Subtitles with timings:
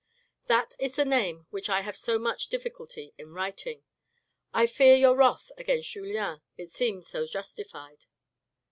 [0.47, 3.83] That is the name which I have so much difficulty in writing.
[4.51, 8.07] I fear your wrath against Julien, it seems so justified.